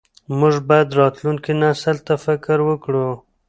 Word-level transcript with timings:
موږ 0.39 0.55
باید 0.69 0.89
راتلونکي 1.01 1.51
نسل 1.61 1.97
ته 2.07 2.13
فکر 2.25 2.57
وکړو. 2.69 3.07